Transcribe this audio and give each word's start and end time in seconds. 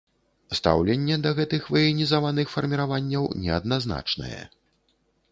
Стаўленне 0.59 1.17
да 1.25 1.33
гэтых 1.39 1.67
ваенізаваных 1.75 2.47
фарміраванняў 2.53 3.27
неадназначнае. 3.43 4.41